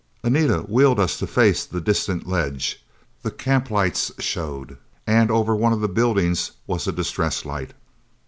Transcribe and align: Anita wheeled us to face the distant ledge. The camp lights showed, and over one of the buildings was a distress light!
Anita 0.23 0.61
wheeled 0.63 0.99
us 0.99 1.19
to 1.19 1.27
face 1.27 1.63
the 1.63 1.79
distant 1.79 2.25
ledge. 2.27 2.83
The 3.21 3.29
camp 3.29 3.69
lights 3.69 4.11
showed, 4.17 4.77
and 5.05 5.29
over 5.29 5.55
one 5.55 5.73
of 5.73 5.81
the 5.81 5.87
buildings 5.87 6.53
was 6.65 6.87
a 6.87 6.91
distress 6.91 7.45
light! 7.45 7.73